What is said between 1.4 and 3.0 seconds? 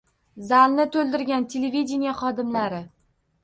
televideniye xodimlari